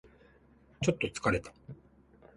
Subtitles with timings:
[0.81, 1.53] ちょっと疲れた